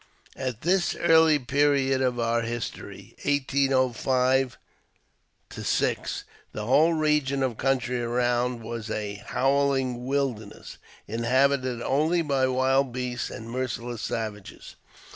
[0.35, 4.57] At this early period of our history (1805
[5.51, 12.91] 6) the whole region of country around was a" howHng wilderness," inhabited only by wild
[12.91, 14.75] beasts and merciless savages.